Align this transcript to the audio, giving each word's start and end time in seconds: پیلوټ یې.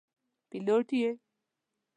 پیلوټ 0.49 0.87
یې. 0.99 1.11